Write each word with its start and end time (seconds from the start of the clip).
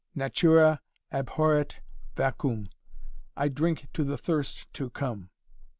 Natura 0.15 0.81
abhorret 1.13 1.75
vacuum! 2.15 2.69
I 3.37 3.49
drink 3.49 3.85
to 3.93 4.03
the 4.03 4.17
thirst 4.17 4.73
to 4.73 4.89
come!" 4.89 5.29